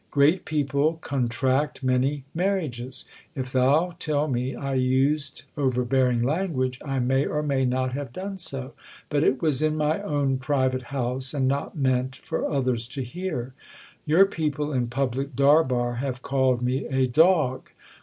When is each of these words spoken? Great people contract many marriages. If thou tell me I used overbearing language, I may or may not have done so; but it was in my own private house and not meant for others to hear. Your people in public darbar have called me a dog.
Great 0.09 0.45
people 0.45 0.93
contract 1.01 1.83
many 1.83 2.23
marriages. 2.33 3.05
If 3.35 3.51
thou 3.51 3.93
tell 3.99 4.27
me 4.27 4.55
I 4.55 4.73
used 4.73 5.43
overbearing 5.55 6.23
language, 6.23 6.79
I 6.83 6.97
may 6.97 7.27
or 7.27 7.43
may 7.43 7.65
not 7.65 7.93
have 7.93 8.11
done 8.11 8.39
so; 8.39 8.73
but 9.09 9.21
it 9.23 9.43
was 9.43 9.61
in 9.61 9.75
my 9.77 10.01
own 10.01 10.39
private 10.39 10.85
house 10.89 11.35
and 11.35 11.47
not 11.47 11.77
meant 11.77 12.15
for 12.15 12.49
others 12.49 12.87
to 12.97 13.03
hear. 13.03 13.53
Your 14.07 14.25
people 14.25 14.73
in 14.73 14.87
public 14.87 15.35
darbar 15.35 15.97
have 15.97 16.23
called 16.23 16.63
me 16.63 16.87
a 16.87 17.05
dog. 17.05 17.69